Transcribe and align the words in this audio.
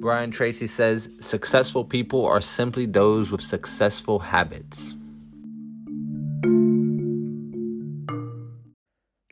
Brian 0.00 0.30
Tracy 0.30 0.66
says 0.66 1.08
successful 1.20 1.86
people 1.86 2.26
are 2.26 2.42
simply 2.42 2.84
those 2.84 3.32
with 3.32 3.40
successful 3.40 4.18
habits. 4.18 4.94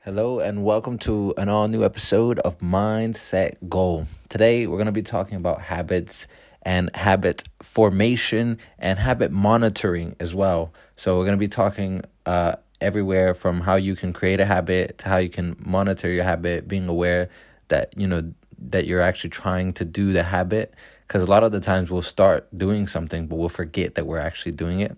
Hello, 0.03 0.41
and 0.41 0.65
welcome 0.65 0.97
to 1.01 1.35
an 1.37 1.51
all 1.51 1.69
new 1.69 1.85
episode 1.85 2.39
of 2.39 2.59
Mindset 2.61 3.69
Goal. 3.69 4.07
Today, 4.31 4.67
we're 4.67 4.79
going 4.79 4.87
to 4.87 4.93
be 4.93 5.03
talking 5.03 5.37
about 5.37 5.61
habits 5.61 6.27
and 6.63 6.89
habit 6.97 7.45
formation 7.61 8.59
and 8.79 8.99
habit 8.99 9.31
monitoring 9.31 10.17
as 10.19 10.35
well. 10.35 10.73
So, 10.97 11.19
we're 11.19 11.25
going 11.25 11.37
to 11.37 11.41
be 11.41 11.49
talking 11.49 12.01
uh, 12.25 12.57
everywhere 12.83 13.35
from 13.35 13.61
how 13.61 13.77
you 13.77 13.97
can 13.97 14.13
create 14.13 14.41
a 14.41 14.45
habit 14.45 14.99
to 14.99 15.09
how 15.09 15.17
you 15.19 15.29
can 15.29 15.57
monitor 15.59 16.09
your 16.11 16.25
habit, 16.25 16.69
being 16.69 16.89
aware 16.89 17.31
that, 17.69 17.95
you 17.97 18.07
know, 18.07 18.33
that 18.71 18.87
you're 18.87 19.01
actually 19.01 19.31
trying 19.31 19.73
to 19.75 19.85
do 19.85 20.13
the 20.13 20.23
habit. 20.23 20.75
Because 21.07 21.23
a 21.23 21.31
lot 21.31 21.45
of 21.45 21.53
the 21.53 21.61
times 21.61 21.91
we'll 21.91 22.03
start 22.03 22.47
doing 22.57 22.87
something 22.87 23.27
but 23.27 23.37
we'll 23.37 23.49
forget 23.49 23.97
that 23.97 24.07
we're 24.07 24.19
actually 24.19 24.53
doing 24.53 24.81
it. 24.81 24.97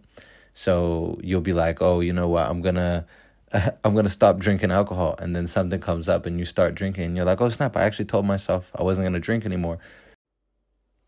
So 0.55 1.19
you'll 1.23 1.41
be 1.41 1.53
like 1.53 1.83
oh 1.83 2.01
you 2.01 2.13
know 2.13 2.29
what? 2.29 2.49
I'm 2.49 2.63
gonna 2.63 3.07
i'm 3.53 3.95
gonna 3.95 4.09
stop 4.09 4.39
drinking 4.39 4.71
alcohol. 4.71 5.17
And 5.19 5.35
then 5.35 5.47
something 5.47 5.81
comes 5.81 6.09
up 6.09 6.27
and 6.27 6.39
you 6.39 6.45
start 6.45 6.75
drinking 6.75 7.05
and 7.05 7.17
you're 7.17 7.25
like 7.25 7.41
oh 7.41 7.49
snap 7.49 7.77
i 7.77 7.83
actually 7.83 8.05
told 8.07 8.27
myself 8.27 8.71
i 8.79 8.83
wasn't 8.83 9.07
gonna 9.07 9.21
drink 9.21 9.45
anymore. 9.45 9.79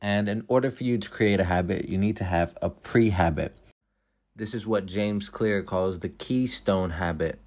And 0.01 0.29
in 0.29 0.45
order 0.49 0.71
for 0.71 0.85
you 0.85 0.99
to 0.99 1.11
create 1.11 1.41
a 1.41 1.45
habit 1.45 1.89
you 1.89 1.99
need 1.99 2.17
to 2.17 2.25
have 2.25 2.57
a 2.63 2.71
pre-habit 2.71 3.57
this 4.37 4.53
is 4.53 4.67
what 4.67 4.87
james 4.87 5.29
clear 5.29 5.63
calls 5.63 6.01
the 6.01 6.09
keystone 6.09 6.91
habit. 6.91 7.39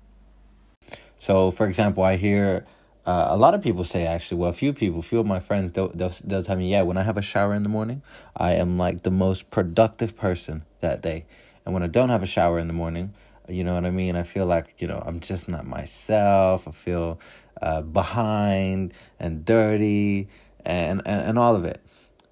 So 1.20 1.52
for 1.52 1.68
example 1.68 2.04
i 2.04 2.16
hear 2.16 2.66
uh, 3.06 3.28
a 3.30 3.38
lot 3.38 3.54
of 3.54 3.62
people 3.62 3.84
say 3.84 4.06
actually 4.06 4.38
well 4.38 4.50
a 4.50 4.54
few 4.54 4.74
people 4.74 5.00
a 5.00 5.04
few 5.04 5.20
of 5.20 5.26
my 5.26 5.40
friends 5.40 5.72
they'll, 5.72 5.90
they'll, 5.90 6.14
they'll 6.24 6.44
tell 6.44 6.56
me 6.56 6.72
yeah 6.72 6.82
when 6.82 6.98
i 6.98 7.04
have 7.04 7.18
a 7.18 7.22
shower 7.22 7.54
in 7.54 7.64
the 7.64 7.70
morning 7.70 8.02
i 8.36 8.54
am 8.54 8.78
like 8.78 9.04
the 9.04 9.12
most 9.12 9.50
productive 9.50 10.18
person 10.18 10.64
that 10.80 11.02
day. 11.02 11.26
And 11.66 11.74
when 11.74 11.84
i 11.84 11.88
don't 11.88 12.10
have 12.10 12.24
a 12.24 12.28
shower 12.28 12.58
in 12.60 12.68
the 12.68 12.74
morning 12.74 13.14
you 13.48 13.64
know 13.64 13.74
what 13.74 13.86
i 13.86 13.92
mean? 13.92 14.16
I 14.16 14.24
feel 14.24 14.46
like 14.46 14.82
you 14.82 14.88
know 14.88 15.02
i'm 15.06 15.20
just 15.20 15.48
not 15.48 15.66
myself. 15.68 16.68
I 16.68 16.72
feel 16.72 17.20
uh, 17.62 17.82
behind 17.82 18.94
and 19.20 19.44
dirty 19.46 20.30
and, 20.66 21.02
and 21.06 21.22
and 21.22 21.40
all 21.40 21.56
of 21.56 21.66
it 21.66 21.82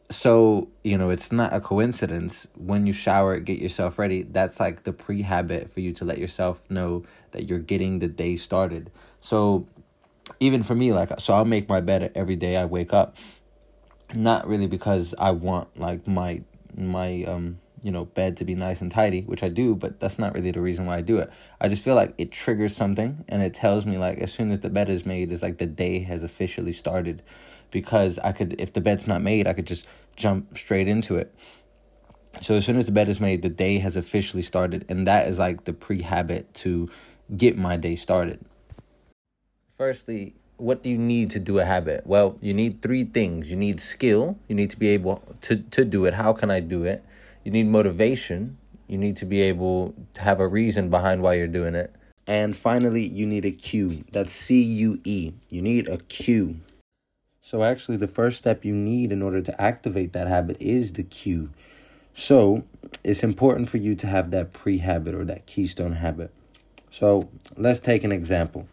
so 0.10 0.70
you 0.84 0.98
know 0.98 1.10
it's 1.10 1.32
not 1.32 1.54
a 1.54 1.60
coincidence. 1.60 2.48
When 2.56 2.86
you 2.86 2.94
shower 2.94 3.40
get 3.40 3.60
yourself 3.60 4.00
ready. 4.00 4.24
That's 4.24 4.60
like 4.60 4.84
the 4.84 4.94
pre-habit 4.94 5.72
for 5.72 5.82
you 5.82 5.94
to 5.94 6.06
let 6.06 6.18
yourself 6.18 6.62
know 6.70 7.04
that 7.32 7.48
you're 7.50 7.60
getting 7.60 8.00
the 8.00 8.08
day 8.08 8.36
started. 8.36 8.92
So 9.22 9.68
even 10.40 10.64
for 10.64 10.76
me, 10.76 10.94
like, 10.94 11.20
so 11.20 11.34
I'll 11.34 11.46
make 11.46 11.70
my 11.70 11.80
bed 11.82 12.12
every 12.16 12.36
day 12.36 12.58
I 12.58 12.66
wake 12.66 12.94
up. 12.94 13.16
Not 14.14 14.48
really 14.48 14.68
because 14.68 15.14
I 15.18 15.32
want 15.32 15.78
like 15.78 16.08
my 16.08 16.42
my 16.76 17.24
um 17.24 17.60
you 17.84 17.92
know 17.92 18.06
bed 18.06 18.38
to 18.38 18.46
be 18.46 18.56
nice 18.56 18.82
and 18.82 18.92
tidy, 18.92 19.22
which 19.22 19.44
I 19.44 19.50
do, 19.50 19.76
but 19.76 20.00
that's 20.00 20.20
not 20.20 20.34
really 20.34 20.52
the 20.52 20.62
reason 20.62 20.86
why 20.86 20.98
I 20.98 21.02
do 21.02 21.18
it. 21.18 21.30
I 21.62 21.68
just 21.68 21.84
feel 21.84 21.96
like 21.96 22.14
it 22.18 22.32
triggers 22.32 22.76
something, 22.76 23.24
and 23.28 23.42
it 23.42 23.54
tells 23.54 23.86
me 23.86 23.98
like 23.98 24.20
as 24.20 24.32
soon 24.32 24.52
as 24.52 24.60
the 24.62 24.70
bed 24.70 24.90
is 24.90 25.06
made, 25.06 25.32
it's 25.32 25.44
like 25.44 25.58
the 25.58 25.66
day 25.66 26.00
has 26.00 26.24
officially 26.24 26.74
started. 26.74 27.24
Because 27.70 28.18
I 28.20 28.32
could, 28.32 28.56
if 28.60 28.72
the 28.72 28.80
bed's 28.80 29.08
not 29.08 29.22
made, 29.22 29.46
I 29.46 29.52
could 29.52 29.68
just 29.68 29.88
jump 30.16 30.58
straight 30.58 30.88
into 30.88 31.18
it. 31.18 31.36
So 32.42 32.54
as 32.54 32.66
soon 32.66 32.78
as 32.78 32.86
the 32.86 32.94
bed 32.94 33.10
is 33.10 33.20
made, 33.20 33.42
the 33.42 33.50
day 33.50 33.80
has 33.80 33.98
officially 33.98 34.44
started, 34.44 34.86
and 34.88 35.06
that 35.06 35.28
is 35.28 35.38
like 35.38 35.66
the 35.66 35.74
pre 35.74 36.02
habit 36.02 36.54
to 36.56 36.90
get 37.36 37.58
my 37.58 37.76
day 37.76 37.98
started 37.98 38.40
firstly, 39.78 40.34
what 40.58 40.82
do 40.82 40.90
you 40.90 40.98
need 40.98 41.30
to 41.32 41.40
do 41.40 41.60
a 41.60 41.66
habit? 41.66 42.06
Well, 42.06 42.38
you 42.42 42.54
need 42.54 42.82
three 42.82 43.04
things. 43.04 43.50
You 43.50 43.56
need 43.56 43.80
skill. 43.80 44.38
You 44.48 44.56
need 44.56 44.72
to 44.72 44.80
be 44.80 44.90
able 44.90 45.22
to, 45.42 45.58
to 45.58 45.86
do 45.86 46.06
it. 46.06 46.16
How 46.16 46.34
can 46.34 46.50
I 46.50 46.60
do 46.60 46.84
it? 46.84 47.06
You 47.48 47.54
need 47.54 47.68
motivation. 47.68 48.58
You 48.90 48.98
need 48.98 49.16
to 49.16 49.26
be 49.26 49.40
able 49.40 49.96
to 50.16 50.22
have 50.22 50.42
a 50.42 50.48
reason 50.50 50.90
behind 50.90 51.22
why 51.22 51.36
you're 51.36 51.48
doing 51.48 51.76
it. 51.76 51.96
And 52.28 52.54
finally, 52.54 53.08
you 53.08 53.26
need 53.26 53.46
a 53.46 53.52
cue. 53.52 54.04
That's 54.12 54.34
C 54.34 54.62
U 54.62 55.00
E. 55.06 55.32
You 55.50 55.62
need 55.62 55.88
a 55.88 55.96
cue. 55.96 56.58
So, 57.42 57.64
actually, 57.64 57.96
the 57.96 58.08
first 58.10 58.38
step 58.38 58.66
you 58.66 58.76
need 58.76 59.14
in 59.14 59.22
order 59.22 59.42
to 59.42 59.62
activate 59.62 60.12
that 60.12 60.28
habit 60.28 60.58
is 60.60 60.92
the 60.92 61.04
cue. 61.04 61.50
So, 62.14 62.66
it's 63.02 63.24
important 63.24 63.70
for 63.70 63.78
you 63.78 63.96
to 63.96 64.08
have 64.08 64.30
that 64.32 64.52
pre 64.52 64.80
habit 64.80 65.16
or 65.16 65.24
that 65.24 65.46
keystone 65.46 65.94
habit. 65.94 66.34
So, 66.90 67.30
let's 67.56 67.80
take 67.80 68.04
an 68.04 68.12
example. 68.12 68.68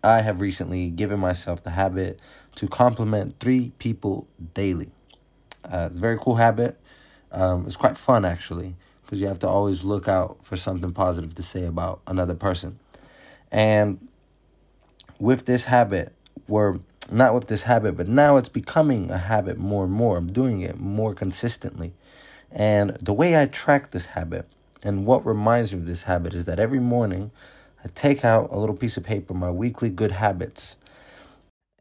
I 0.00 0.22
have 0.22 0.40
recently 0.40 0.90
given 0.90 1.18
myself 1.18 1.64
the 1.64 1.70
habit 1.70 2.20
to 2.54 2.68
compliment 2.68 3.40
three 3.40 3.72
people 3.80 4.28
daily. 4.54 4.92
Uh, 5.64 5.88
it's 5.88 5.96
a 5.96 6.00
very 6.00 6.18
cool 6.18 6.36
habit. 6.36 6.78
Um, 7.34 7.66
it's 7.66 7.76
quite 7.76 7.96
fun 7.96 8.24
actually 8.24 8.76
because 9.02 9.20
you 9.20 9.26
have 9.26 9.40
to 9.40 9.48
always 9.48 9.84
look 9.84 10.08
out 10.08 10.38
for 10.42 10.56
something 10.56 10.92
positive 10.92 11.34
to 11.34 11.42
say 11.42 11.64
about 11.64 12.00
another 12.06 12.34
person. 12.34 12.78
And 13.50 14.08
with 15.18 15.44
this 15.44 15.64
habit, 15.64 16.12
or 16.48 16.80
not 17.10 17.34
with 17.34 17.48
this 17.48 17.64
habit, 17.64 17.96
but 17.96 18.08
now 18.08 18.36
it's 18.36 18.48
becoming 18.48 19.10
a 19.10 19.18
habit 19.18 19.58
more 19.58 19.84
and 19.84 19.92
more. 19.92 20.16
I'm 20.16 20.26
doing 20.26 20.60
it 20.60 20.78
more 20.78 21.14
consistently. 21.14 21.92
And 22.50 22.96
the 23.00 23.12
way 23.12 23.40
I 23.40 23.46
track 23.46 23.90
this 23.90 24.06
habit 24.06 24.48
and 24.82 25.06
what 25.06 25.26
reminds 25.26 25.72
me 25.72 25.80
of 25.80 25.86
this 25.86 26.04
habit 26.04 26.34
is 26.34 26.44
that 26.44 26.58
every 26.58 26.80
morning 26.80 27.30
I 27.84 27.88
take 27.94 28.24
out 28.24 28.48
a 28.50 28.58
little 28.58 28.76
piece 28.76 28.96
of 28.96 29.04
paper, 29.04 29.34
my 29.34 29.50
weekly 29.50 29.90
good 29.90 30.12
habits. 30.12 30.76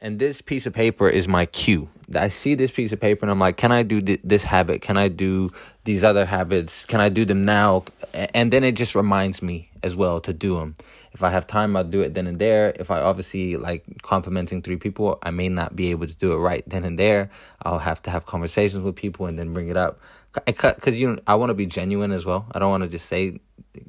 And 0.04 0.20
this 0.20 0.42
piece 0.42 0.66
of 0.66 0.74
paper 0.74 1.08
is 1.08 1.30
my 1.30 1.46
cue. 1.46 1.88
I 2.14 2.28
see 2.28 2.56
this 2.56 2.72
piece 2.72 2.92
of 2.92 3.00
paper 3.00 3.24
and 3.24 3.32
I'm 3.32 3.40
like, 3.40 3.56
can 3.56 3.72
I 3.72 3.84
do 3.84 4.02
th- 4.02 4.20
this 4.22 4.44
habit? 4.44 4.82
Can 4.82 4.98
I 4.98 5.08
do 5.08 5.50
these 5.86 6.04
other 6.04 6.26
habits? 6.26 6.86
Can 6.86 7.00
I 7.00 7.08
do 7.08 7.24
them 7.24 7.46
now? 7.46 7.86
And 8.14 8.52
then 8.52 8.66
it 8.66 8.74
just 8.74 8.96
reminds 8.96 9.42
me 9.42 9.70
as 9.82 9.96
well 9.96 10.20
to 10.20 10.34
do 10.34 10.60
them. 10.60 10.76
If 11.14 11.24
I 11.24 11.30
have 11.30 11.48
time, 11.48 11.78
I'll 11.78 11.86
do 11.86 12.02
it 12.02 12.16
then 12.16 12.28
and 12.28 12.38
there. 12.38 12.74
If 12.78 12.92
I 12.92 13.00
obviously 13.00 13.56
like 13.56 13.86
complimenting 14.02 14.62
three 14.62 14.76
people, 14.76 15.20
I 15.24 15.32
may 15.32 15.48
not 15.48 15.74
be 15.74 15.92
able 15.92 16.08
to 16.08 16.16
do 16.16 16.34
it 16.34 16.38
right 16.38 16.68
then 16.68 16.84
and 16.84 17.00
there. 17.00 17.30
I'll 17.62 17.80
have 17.80 18.02
to 18.02 18.12
have 18.12 18.26
conversations 18.26 18.84
with 18.84 18.98
people 18.98 19.28
and 19.28 19.40
then 19.40 19.54
bring 19.54 19.70
it 19.70 19.78
up. 19.78 20.02
Because 20.46 21.00
you, 21.00 21.14
know, 21.14 21.22
I 21.28 21.36
want 21.36 21.52
to 21.52 21.54
be 21.54 21.66
genuine 21.66 22.12
as 22.12 22.26
well. 22.26 22.48
I 22.52 22.60
don't 22.60 22.72
want 22.72 22.84
to 22.84 22.90
just 22.90 23.08
say 23.08 23.40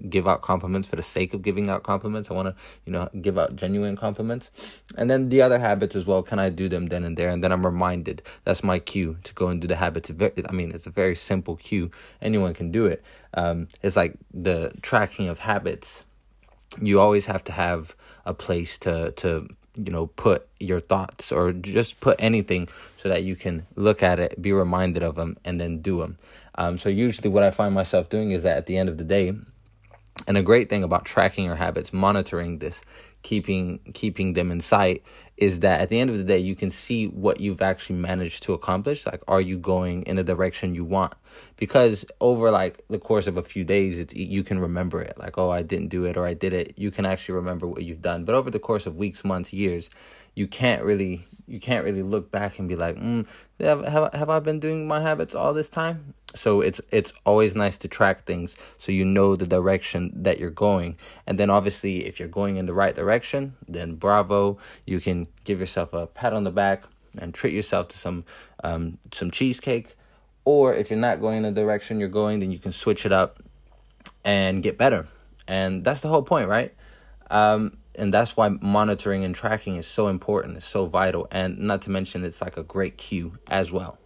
give 0.08 0.26
out 0.28 0.42
compliments 0.42 0.86
for 0.86 0.96
the 0.96 1.02
sake 1.02 1.34
of 1.34 1.42
giving 1.42 1.70
out 1.70 1.82
compliments. 1.82 2.30
I 2.30 2.34
want 2.34 2.48
to, 2.48 2.54
you 2.84 2.92
know, 2.92 3.08
give 3.20 3.38
out 3.38 3.56
genuine 3.56 3.96
compliments. 3.96 4.50
And 4.96 5.10
then 5.10 5.28
the 5.28 5.42
other 5.42 5.58
habits 5.58 5.96
as 5.96 6.06
well, 6.06 6.22
can 6.22 6.38
I 6.38 6.50
do 6.50 6.68
them 6.68 6.86
then 6.86 7.04
and 7.04 7.16
there? 7.16 7.30
And 7.30 7.42
then 7.42 7.52
I'm 7.52 7.64
reminded. 7.64 8.22
That's 8.44 8.62
my 8.62 8.78
cue 8.78 9.16
to 9.24 9.34
go 9.34 9.48
and 9.48 9.60
do 9.60 9.68
the 9.68 9.76
habits. 9.76 10.10
I 10.10 10.52
mean, 10.52 10.72
it's 10.72 10.86
a 10.86 10.90
very 10.90 11.16
simple 11.16 11.56
cue. 11.56 11.90
Anyone 12.20 12.54
can 12.54 12.70
do 12.70 12.86
it. 12.86 13.02
Um, 13.34 13.68
it's 13.82 13.96
like 13.96 14.16
the 14.32 14.72
tracking 14.82 15.28
of 15.28 15.38
habits. 15.38 16.04
You 16.80 17.00
always 17.00 17.26
have 17.26 17.44
to 17.44 17.52
have 17.52 17.94
a 18.24 18.34
place 18.34 18.78
to 18.78 19.12
to 19.12 19.48
you 19.76 19.90
know 19.92 20.06
put 20.06 20.46
your 20.60 20.80
thoughts 20.80 21.32
or 21.32 21.52
just 21.52 22.00
put 22.00 22.16
anything 22.18 22.68
so 22.96 23.08
that 23.08 23.24
you 23.24 23.36
can 23.36 23.66
look 23.76 24.02
at 24.02 24.18
it 24.20 24.40
be 24.40 24.52
reminded 24.52 25.02
of 25.02 25.16
them 25.16 25.36
and 25.44 25.60
then 25.60 25.80
do 25.80 25.98
them 25.98 26.16
um, 26.56 26.78
so 26.78 26.88
usually 26.88 27.28
what 27.28 27.42
i 27.42 27.50
find 27.50 27.74
myself 27.74 28.08
doing 28.08 28.30
is 28.30 28.42
that 28.42 28.56
at 28.56 28.66
the 28.66 28.76
end 28.76 28.88
of 28.88 28.98
the 28.98 29.04
day 29.04 29.34
and 30.26 30.36
a 30.36 30.42
great 30.42 30.68
thing 30.70 30.82
about 30.82 31.04
tracking 31.04 31.44
your 31.44 31.56
habits, 31.56 31.92
monitoring 31.92 32.58
this, 32.58 32.82
keeping 33.24 33.80
keeping 33.94 34.34
them 34.34 34.52
in 34.52 34.60
sight 34.60 35.02
is 35.36 35.60
that 35.60 35.80
at 35.80 35.88
the 35.88 35.98
end 35.98 36.10
of 36.10 36.16
the 36.16 36.22
day 36.22 36.38
you 36.38 36.54
can 36.54 36.70
see 36.70 37.08
what 37.08 37.40
you've 37.40 37.62
actually 37.62 37.96
managed 37.96 38.44
to 38.44 38.52
accomplish. 38.52 39.04
Like 39.04 39.22
are 39.26 39.40
you 39.40 39.58
going 39.58 40.04
in 40.04 40.14
the 40.14 40.22
direction 40.22 40.76
you 40.76 40.84
want? 40.84 41.14
Because 41.56 42.04
over 42.20 42.52
like 42.52 42.84
the 42.88 42.98
course 42.98 43.26
of 43.26 43.36
a 43.36 43.42
few 43.42 43.64
days 43.64 43.98
it's 43.98 44.14
you 44.14 44.44
can 44.44 44.60
remember 44.60 45.00
it. 45.00 45.18
Like 45.18 45.36
oh 45.38 45.50
I 45.50 45.62
didn't 45.62 45.88
do 45.88 46.04
it 46.04 46.16
or 46.16 46.24
I 46.24 46.34
did 46.34 46.52
it. 46.52 46.74
You 46.76 46.92
can 46.92 47.04
actually 47.06 47.34
remember 47.34 47.66
what 47.66 47.82
you've 47.82 48.02
done. 48.02 48.24
But 48.24 48.36
over 48.36 48.50
the 48.50 48.60
course 48.60 48.86
of 48.86 48.94
weeks 48.94 49.24
months 49.24 49.52
years 49.52 49.88
you 50.34 50.46
can't 50.46 50.84
really 50.84 51.26
you 51.48 51.58
can't 51.58 51.84
really 51.84 52.02
look 52.02 52.30
back 52.30 52.58
and 52.58 52.68
be 52.68 52.76
like 52.76 52.96
mm, 52.96 53.26
have, 53.58 53.84
have, 53.86 54.12
have 54.12 54.30
I 54.30 54.38
been 54.38 54.60
doing 54.60 54.86
my 54.86 55.00
habits 55.00 55.34
all 55.34 55.54
this 55.54 55.70
time 55.70 56.14
so 56.34 56.60
it's 56.60 56.80
it's 56.90 57.12
always 57.24 57.54
nice 57.54 57.78
to 57.78 57.88
track 57.88 58.24
things 58.24 58.56
so 58.78 58.92
you 58.92 59.04
know 59.04 59.36
the 59.36 59.46
direction 59.46 60.12
that 60.14 60.38
you're 60.38 60.50
going. 60.50 60.96
And 61.26 61.38
then 61.38 61.50
obviously 61.50 62.06
if 62.06 62.18
you're 62.18 62.28
going 62.28 62.56
in 62.56 62.66
the 62.66 62.74
right 62.74 62.94
direction, 62.94 63.54
then 63.68 63.94
bravo, 63.94 64.58
you 64.84 65.00
can 65.00 65.26
give 65.44 65.60
yourself 65.60 65.92
a 65.92 66.06
pat 66.06 66.32
on 66.32 66.44
the 66.44 66.50
back 66.50 66.84
and 67.18 67.32
treat 67.32 67.54
yourself 67.54 67.88
to 67.88 67.98
some 67.98 68.24
um, 68.62 68.98
some 69.12 69.30
cheesecake. 69.30 69.96
Or 70.44 70.74
if 70.74 70.90
you're 70.90 70.98
not 70.98 71.20
going 71.20 71.38
in 71.38 71.54
the 71.54 71.60
direction 71.60 71.98
you're 71.98 72.08
going, 72.08 72.40
then 72.40 72.50
you 72.50 72.58
can 72.58 72.72
switch 72.72 73.06
it 73.06 73.12
up 73.12 73.42
and 74.24 74.62
get 74.62 74.76
better. 74.76 75.06
And 75.48 75.84
that's 75.84 76.00
the 76.00 76.08
whole 76.08 76.22
point, 76.22 76.48
right? 76.48 76.74
Um, 77.30 77.78
and 77.94 78.12
that's 78.12 78.36
why 78.36 78.48
monitoring 78.48 79.24
and 79.24 79.34
tracking 79.34 79.76
is 79.76 79.86
so 79.86 80.08
important. 80.08 80.56
It's 80.56 80.66
so 80.66 80.86
vital, 80.86 81.28
and 81.30 81.58
not 81.58 81.82
to 81.82 81.90
mention 81.90 82.24
it's 82.24 82.40
like 82.40 82.56
a 82.56 82.62
great 82.62 82.98
cue 82.98 83.38
as 83.46 83.72
well. 83.72 83.98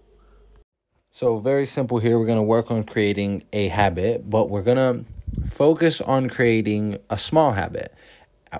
So, 1.10 1.38
very 1.38 1.66
simple 1.66 1.98
here. 1.98 2.18
We're 2.18 2.26
going 2.26 2.38
to 2.38 2.42
work 2.42 2.70
on 2.70 2.84
creating 2.84 3.42
a 3.52 3.68
habit, 3.68 4.28
but 4.28 4.50
we're 4.50 4.62
going 4.62 4.76
to 4.76 5.48
focus 5.48 6.00
on 6.00 6.28
creating 6.28 6.98
a 7.10 7.18
small 7.18 7.52
habit 7.52 7.94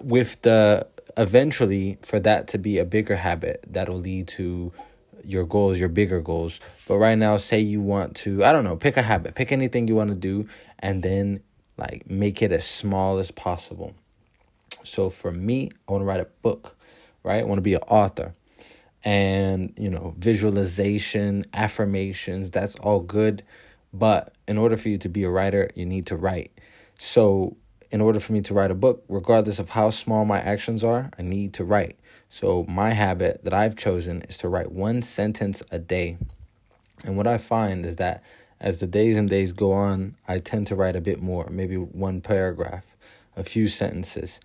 with 0.03 0.41
the 0.43 0.87
eventually 1.17 1.99
for 2.03 2.19
that 2.21 2.49
to 2.49 2.59
be 2.59 2.79
a 2.79 2.85
bigger 2.85 3.17
habit 3.17 3.65
that'll 3.69 3.99
lead 3.99 4.29
to 4.29 4.73
your 5.25 5.45
goals, 5.45 5.79
your 5.79 5.89
bigger 5.89 6.21
goals. 6.21 6.59
But 6.89 6.97
right 6.97 7.19
now, 7.19 7.37
say 7.37 7.61
you 7.61 7.81
want 7.81 8.17
to, 8.17 8.45
I 8.45 8.53
don't 8.53 8.65
know, 8.65 8.77
pick 8.77 8.97
a 8.97 9.03
habit, 9.03 9.35
pick 9.35 9.53
anything 9.53 9.87
you 9.87 9.95
want 9.95 10.11
to 10.11 10.17
do, 10.17 10.49
and 10.79 11.03
then 11.03 11.41
like 11.77 12.11
make 12.11 12.43
it 12.43 12.51
as 12.51 12.67
small 12.67 13.19
as 13.19 13.31
possible. 13.31 13.95
So 14.85 15.11
for 15.11 15.31
me, 15.31 15.71
I 15.87 15.93
want 15.93 16.03
to 16.03 16.07
write 16.07 16.21
a 16.21 16.29
book, 16.43 16.77
right? 17.23 17.41
I 17.41 17.45
want 17.45 17.59
to 17.59 17.63
be 17.63 17.75
an 17.75 17.83
author. 17.89 18.33
And, 19.05 19.73
you 19.77 19.91
know, 19.91 20.15
visualization, 20.19 21.47
affirmations, 21.55 22.51
that's 22.51 22.77
all 22.77 23.01
good. 23.01 23.43
But 23.93 24.35
in 24.47 24.59
order 24.59 24.77
for 24.77 24.89
you 24.89 24.99
to 24.99 25.09
be 25.09 25.25
a 25.25 25.31
writer, 25.31 25.71
you 25.75 25.87
need 25.87 26.07
to 26.07 26.17
write. 26.17 26.51
So, 26.99 27.57
in 27.91 28.01
order 28.03 28.21
for 28.21 28.33
me 28.35 28.43
to 28.43 28.53
write 28.53 28.71
a 28.71 28.75
book, 28.75 29.03
regardless 29.09 29.59
of 29.59 29.71
how 29.71 29.91
small 29.91 30.25
my 30.25 30.41
actions 30.41 30.85
are, 30.85 31.11
I 31.19 31.23
need 31.23 31.55
to 31.55 31.65
write. 31.65 31.99
So, 32.29 32.65
my 32.69 32.91
habit 32.91 33.45
that 33.45 33.55
I've 33.55 33.77
chosen 33.77 34.23
is 34.23 34.37
to 34.39 34.49
write 34.49 34.73
one 34.73 35.01
sentence 35.03 35.63
a 35.71 35.79
day. 35.79 36.19
And 37.05 37.17
what 37.17 37.27
I 37.27 37.39
find 37.39 37.87
is 37.87 37.97
that 37.97 38.23
as 38.61 38.81
the 38.81 38.87
days 38.87 39.17
and 39.17 39.29
days 39.29 39.53
go 39.53 39.73
on, 39.73 40.17
I 40.27 40.39
tend 40.39 40.67
to 40.67 40.75
write 40.75 40.97
a 40.97 41.01
bit 41.01 41.23
more, 41.23 41.49
maybe 41.51 41.77
one 41.77 42.21
paragraph, 42.21 42.85
a 43.37 43.45
few 43.45 43.69
sentences. 43.69 44.41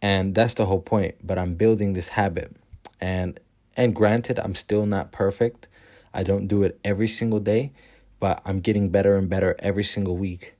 And 0.00 0.34
that's 0.34 0.54
the 0.54 0.66
whole 0.66 0.80
point, 0.80 1.16
but 1.22 1.38
I'm 1.38 1.54
building 1.54 1.92
this 1.92 2.08
habit. 2.08 2.56
And 3.00 3.38
and 3.78 3.94
granted, 3.94 4.40
I'm 4.40 4.56
still 4.56 4.84
not 4.84 5.12
perfect. 5.12 5.68
I 6.12 6.24
don't 6.24 6.48
do 6.48 6.64
it 6.64 6.80
every 6.84 7.06
single 7.06 7.38
day, 7.38 7.72
but 8.18 8.42
I'm 8.44 8.56
getting 8.56 8.90
better 8.90 9.16
and 9.16 9.30
better 9.30 9.54
every 9.60 9.84
single 9.84 10.16
week. 10.16 10.56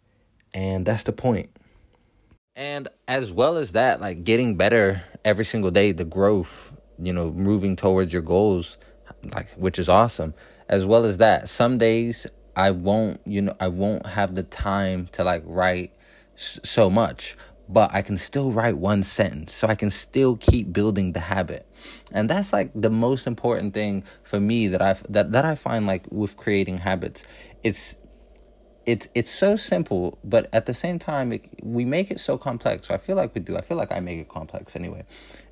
And 0.55 0.87
that's 0.87 1.03
the 1.03 1.13
point. 1.13 1.51
And 2.55 2.87
as 3.09 3.33
well 3.33 3.57
as 3.57 3.73
that, 3.73 4.01
like 4.01 4.23
getting 4.23 4.57
better 4.57 5.03
every 5.25 5.45
single 5.45 5.73
day, 5.73 5.91
the 5.91 6.05
growth, 6.05 6.73
you 6.97 7.13
know, 7.13 7.33
moving 7.33 7.75
towards 7.75 8.13
your 8.13 8.23
goals, 8.23 8.79
like 9.35 9.51
which 9.55 9.81
is 9.81 9.89
awesome. 9.89 10.33
As 10.69 10.85
well 10.85 11.05
as 11.05 11.19
that, 11.19 11.49
some 11.49 11.77
days 11.77 12.27
I 12.55 12.71
won't, 12.71 13.21
you 13.27 13.43
know, 13.43 13.57
I 13.59 13.67
won't 13.67 14.07
have 14.07 14.37
the 14.37 14.45
time 14.45 15.09
to 15.13 15.25
like 15.25 15.43
write 15.45 15.93
so 16.37 16.89
much, 16.89 17.37
but 17.69 17.95
I 17.95 18.03
can 18.03 18.17
still 18.17 18.51
write 18.51 18.79
one 18.79 19.03
sentence. 19.03 19.53
So 19.53 19.69
I 19.69 19.75
can 19.75 19.91
still 19.91 20.37
keep 20.37 20.73
building 20.73 21.13
the 21.13 21.21
habit. 21.21 21.67
And 22.13 22.29
that's 22.29 22.53
like 22.53 22.71
the 22.75 22.91
most 22.91 23.27
important 23.27 23.75
thing 23.75 24.05
for 24.23 24.41
me 24.41 24.69
that 24.69 24.83
I 24.83 24.95
that 25.09 25.33
that 25.33 25.45
I 25.45 25.55
find 25.55 25.87
like 25.87 26.07
with 26.11 26.37
creating 26.37 26.79
habits. 26.79 27.25
It's 27.63 27.97
it's 28.87 29.09
it's 29.15 29.31
so 29.31 29.55
simple, 29.55 30.19
but 30.25 30.49
at 30.53 30.65
the 30.65 30.73
same 30.73 30.99
time, 30.99 31.33
it, 31.33 31.45
we 31.63 31.85
make 31.85 32.11
it 32.11 32.21
so 32.21 32.39
complex. 32.39 32.91
I 32.91 32.97
feel 32.97 33.17
like 33.17 33.35
we 33.35 33.43
do. 33.43 33.57
I 33.57 33.61
feel 33.61 33.77
like 33.77 33.93
I 33.93 34.01
make 34.01 34.19
it 34.19 34.31
complex 34.31 34.75
anyway, 34.75 35.05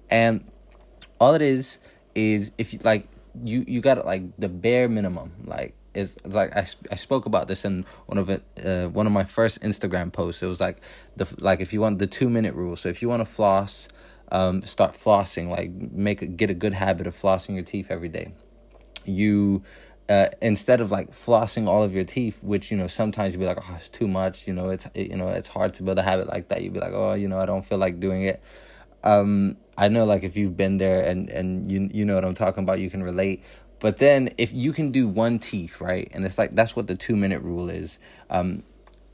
and 0.08 0.50
all 1.20 1.34
it 1.34 1.42
is 1.42 1.78
is 2.14 2.50
if 2.56 2.72
you 2.72 2.78
like 2.82 3.06
you 3.44 3.62
you 3.68 3.82
got 3.82 4.04
like 4.06 4.22
the 4.38 4.48
bare 4.48 4.88
minimum. 4.88 5.32
Like 5.44 5.74
it's 5.96 6.16
like 6.24 6.54
I, 6.56 6.66
I 6.90 6.94
spoke 6.94 7.26
about 7.26 7.48
this 7.48 7.64
in 7.64 7.84
one 8.06 8.18
of 8.18 8.28
it 8.30 8.42
uh, 8.64 8.86
one 8.88 9.06
of 9.06 9.12
my 9.12 9.24
first 9.24 9.60
Instagram 9.62 10.12
posts. 10.12 10.42
It 10.42 10.46
was 10.46 10.60
like 10.60 10.82
the 11.16 11.26
like 11.38 11.60
if 11.60 11.72
you 11.72 11.80
want 11.80 11.98
the 11.98 12.06
two 12.06 12.28
minute 12.28 12.54
rule. 12.54 12.76
So 12.76 12.88
if 12.88 13.02
you 13.02 13.08
want 13.08 13.20
to 13.20 13.26
floss, 13.26 13.88
um, 14.30 14.62
start 14.62 14.92
flossing. 14.92 15.48
Like 15.48 15.70
make 15.70 16.36
get 16.36 16.50
a 16.50 16.54
good 16.54 16.74
habit 16.74 17.06
of 17.06 17.20
flossing 17.20 17.54
your 17.54 17.64
teeth 17.64 17.86
every 17.90 18.08
day. 18.08 18.32
You 19.04 19.62
uh, 20.08 20.28
instead 20.40 20.80
of 20.80 20.92
like 20.92 21.10
flossing 21.10 21.66
all 21.66 21.82
of 21.82 21.92
your 21.92 22.04
teeth, 22.04 22.42
which 22.42 22.70
you 22.70 22.76
know 22.76 22.86
sometimes 22.86 23.34
you'd 23.34 23.40
be 23.40 23.46
like, 23.46 23.58
oh, 23.58 23.74
it's 23.74 23.88
too 23.88 24.06
much. 24.06 24.46
You 24.46 24.54
know, 24.54 24.68
it's 24.70 24.86
it, 24.94 25.10
you 25.10 25.16
know 25.16 25.28
it's 25.28 25.48
hard 25.48 25.74
to 25.74 25.82
build 25.82 25.98
a 25.98 26.02
habit 26.02 26.28
like 26.28 26.48
that. 26.48 26.62
You'd 26.62 26.74
be 26.74 26.80
like, 26.80 26.92
oh, 26.92 27.14
you 27.14 27.28
know, 27.28 27.40
I 27.40 27.46
don't 27.46 27.64
feel 27.64 27.78
like 27.78 27.98
doing 28.00 28.22
it. 28.22 28.42
Um, 29.02 29.56
I 29.76 29.88
know 29.88 30.04
like 30.04 30.22
if 30.22 30.36
you've 30.36 30.56
been 30.56 30.78
there 30.78 31.02
and 31.02 31.28
and 31.30 31.70
you 31.70 31.88
you 31.92 32.04
know 32.04 32.14
what 32.14 32.24
I'm 32.24 32.34
talking 32.34 32.62
about, 32.62 32.80
you 32.80 32.90
can 32.90 33.02
relate. 33.02 33.42
But 33.78 33.98
then 33.98 34.30
if 34.38 34.52
you 34.52 34.72
can 34.72 34.90
do 34.90 35.06
one 35.06 35.38
teeth, 35.38 35.80
right, 35.80 36.08
and 36.12 36.24
it's 36.24 36.38
like 36.38 36.54
that's 36.54 36.74
what 36.74 36.86
the 36.86 36.94
two 36.94 37.16
minute 37.16 37.42
rule 37.42 37.68
is. 37.68 37.98
Um, 38.30 38.62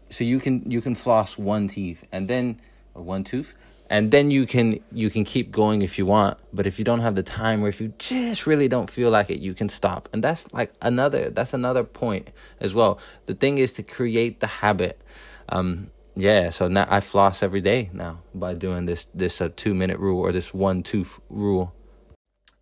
so 0.09 0.25
you 0.25 0.39
can 0.39 0.71
you 0.71 0.81
can 0.81 0.95
floss 0.95 1.39
one 1.39 1.69
teeth 1.69 2.05
and 2.13 2.29
then 2.29 2.61
one 2.93 3.25
tooth 3.25 3.55
and 3.93 4.11
then 4.11 4.31
you 4.31 4.47
can 4.47 4.81
you 4.91 5.11
can 5.11 5.25
keep 5.25 5.51
going 5.53 5.83
if 5.83 5.99
you 5.99 6.07
want. 6.07 6.39
But 6.53 6.67
if 6.67 6.79
you 6.79 6.85
don't 6.85 7.01
have 7.01 7.15
the 7.15 7.23
time 7.23 7.63
or 7.63 7.69
if 7.69 7.81
you 7.81 7.93
just 7.99 8.47
really 8.47 8.69
don't 8.69 8.89
feel 8.89 9.11
like 9.11 9.31
it 9.31 9.41
you 9.41 9.55
can 9.55 9.69
stop. 9.69 10.09
And 10.13 10.25
that's 10.25 10.51
like 10.53 10.73
another 10.81 11.31
that's 11.31 11.53
another 11.53 11.85
point 11.85 12.31
as 12.61 12.73
well. 12.73 12.99
The 13.27 13.35
thing 13.35 13.59
is 13.59 13.73
to 13.75 13.83
create 13.83 14.41
the 14.41 14.47
habit. 14.47 15.01
Um 15.49 15.91
yeah 16.15 16.51
so 16.51 16.69
now 16.69 16.87
i 16.91 17.01
floss 17.01 17.43
every 17.43 17.63
day 17.63 17.89
now 17.95 18.21
by 18.35 18.53
doing 18.53 18.85
this 18.85 19.07
this 19.15 19.41
uh, 19.41 19.49
two 19.57 19.73
minute 19.73 19.99
rule 19.99 20.21
or 20.21 20.31
this 20.31 20.53
one 20.53 20.83
tooth 20.83 21.19
rule 21.31 21.73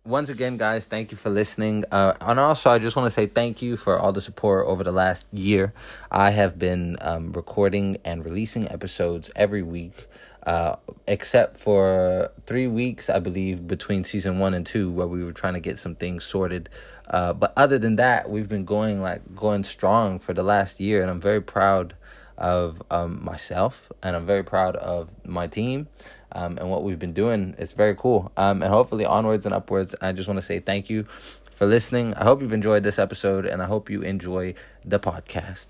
once 0.03 0.29
again, 0.29 0.57
guys, 0.57 0.85
thank 0.85 1.11
you 1.11 1.17
for 1.17 1.29
listening. 1.29 1.85
Uh, 1.91 2.13
and 2.21 2.39
also, 2.39 2.71
I 2.71 2.79
just 2.79 2.95
want 2.95 3.07
to 3.07 3.11
say 3.11 3.27
thank 3.27 3.61
you 3.61 3.77
for 3.77 3.99
all 3.99 4.11
the 4.11 4.21
support 4.21 4.65
over 4.67 4.83
the 4.83 4.91
last 4.91 5.25
year. 5.31 5.73
I 6.09 6.31
have 6.31 6.57
been 6.57 6.97
um, 7.01 7.31
recording 7.33 7.97
and 8.03 8.25
releasing 8.25 8.67
episodes 8.69 9.29
every 9.35 9.61
week, 9.61 10.07
uh, 10.45 10.77
except 11.07 11.57
for 11.57 12.31
three 12.47 12.67
weeks, 12.67 13.09
I 13.09 13.19
believe, 13.19 13.67
between 13.67 14.03
season 14.03 14.39
one 14.39 14.55
and 14.55 14.65
two, 14.65 14.89
where 14.89 15.07
we 15.07 15.23
were 15.23 15.33
trying 15.33 15.53
to 15.53 15.59
get 15.59 15.77
some 15.77 15.93
things 15.93 16.23
sorted. 16.23 16.69
Uh, 17.07 17.33
but 17.33 17.53
other 17.55 17.77
than 17.77 17.97
that, 17.97 18.29
we've 18.29 18.49
been 18.49 18.65
going 18.65 19.01
like 19.01 19.35
going 19.35 19.63
strong 19.63 20.17
for 20.17 20.33
the 20.33 20.43
last 20.43 20.79
year, 20.79 21.01
and 21.01 21.11
I'm 21.11 21.21
very 21.21 21.41
proud 21.41 21.93
of 22.41 22.81
um, 22.91 23.23
myself, 23.23 23.91
and 24.03 24.15
I'm 24.15 24.25
very 24.25 24.43
proud 24.43 24.75
of 24.75 25.09
my 25.25 25.47
team 25.47 25.87
um, 26.33 26.57
and 26.57 26.69
what 26.69 26.83
we've 26.83 26.99
been 26.99 27.13
doing. 27.13 27.55
It's 27.57 27.73
very 27.73 27.95
cool. 27.95 28.31
Um, 28.35 28.61
and 28.63 28.73
hopefully, 28.73 29.05
onwards 29.05 29.45
and 29.45 29.53
upwards. 29.53 29.95
I 30.01 30.11
just 30.11 30.27
want 30.27 30.39
to 30.39 30.45
say 30.45 30.59
thank 30.59 30.89
you 30.89 31.03
for 31.51 31.65
listening. 31.65 32.15
I 32.15 32.23
hope 32.23 32.41
you've 32.41 32.51
enjoyed 32.51 32.83
this 32.83 32.99
episode, 32.99 33.45
and 33.45 33.61
I 33.61 33.65
hope 33.65 33.89
you 33.89 34.01
enjoy 34.01 34.55
the 34.83 34.99
podcast. 34.99 35.67